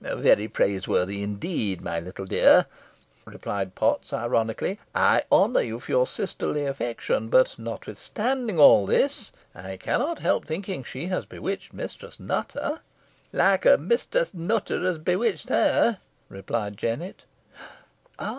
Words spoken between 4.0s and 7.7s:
ironically. "I honour you for your sisterly affection; but,